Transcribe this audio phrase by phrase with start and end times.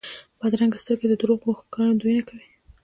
[0.39, 2.45] بدرنګه سترګې د دروغو ښکارندویي کوي